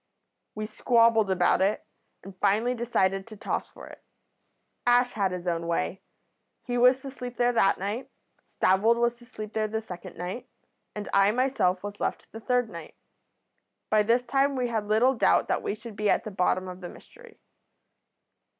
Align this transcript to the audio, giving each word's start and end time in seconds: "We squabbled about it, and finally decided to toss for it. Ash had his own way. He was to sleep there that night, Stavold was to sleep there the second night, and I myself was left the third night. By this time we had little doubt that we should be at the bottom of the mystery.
"We 0.55 0.65
squabbled 0.65 1.29
about 1.29 1.61
it, 1.61 1.85
and 2.23 2.35
finally 2.37 2.73
decided 2.73 3.27
to 3.27 3.37
toss 3.37 3.69
for 3.69 3.85
it. 3.85 4.03
Ash 4.83 5.11
had 5.13 5.31
his 5.31 5.47
own 5.47 5.67
way. 5.67 6.01
He 6.63 6.75
was 6.75 6.99
to 7.03 7.11
sleep 7.11 7.37
there 7.37 7.53
that 7.53 7.77
night, 7.77 8.09
Stavold 8.47 8.95
was 8.97 9.13
to 9.19 9.25
sleep 9.25 9.53
there 9.53 9.67
the 9.67 9.79
second 9.79 10.17
night, 10.17 10.49
and 10.95 11.07
I 11.13 11.29
myself 11.29 11.83
was 11.83 11.99
left 11.99 12.31
the 12.31 12.39
third 12.39 12.67
night. 12.67 12.95
By 13.91 14.01
this 14.01 14.23
time 14.23 14.55
we 14.55 14.69
had 14.69 14.87
little 14.87 15.13
doubt 15.13 15.47
that 15.49 15.61
we 15.61 15.75
should 15.75 15.95
be 15.95 16.09
at 16.09 16.23
the 16.23 16.31
bottom 16.31 16.67
of 16.67 16.81
the 16.81 16.89
mystery. 16.89 17.39